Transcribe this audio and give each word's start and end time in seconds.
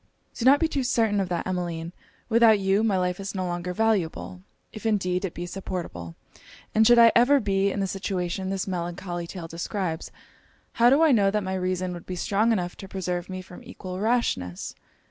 'Do 0.33 0.45
not 0.45 0.59
be 0.59 0.67
too 0.67 0.81
certain 0.81 1.19
of 1.19 1.29
that, 1.29 1.45
Emmeline. 1.45 1.93
Without 2.27 2.57
you, 2.57 2.83
my 2.83 2.97
life 2.97 3.19
is 3.19 3.35
no 3.35 3.45
longer 3.45 3.71
valuable 3.71 4.41
if 4.73 4.83
indeed 4.83 5.23
it 5.23 5.35
be 5.35 5.45
supportable; 5.45 6.15
and 6.73 6.87
should 6.87 6.97
I 6.97 7.11
ever 7.15 7.39
be 7.39 7.71
in 7.71 7.81
the 7.81 7.85
situation 7.85 8.49
this 8.49 8.65
melancholy 8.65 9.27
tale 9.27 9.47
describes, 9.47 10.09
how 10.71 10.89
do 10.89 11.03
I 11.03 11.11
know 11.11 11.29
that 11.29 11.43
my 11.43 11.53
reason 11.53 11.93
would 11.93 12.07
be 12.07 12.15
strong 12.15 12.51
enough 12.51 12.75
to 12.77 12.87
preserve 12.87 13.29
me 13.29 13.43
from 13.43 13.63
equal 13.63 13.99
rashness. 13.99 14.73